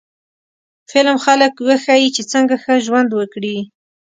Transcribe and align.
فلم 0.91 1.17
خلک 1.25 1.53
وښيي 1.67 2.09
چې 2.15 2.21
څنګه 2.31 2.55
ښه 2.63 2.73
ژوند 2.85 3.09
وکړي 3.13 3.57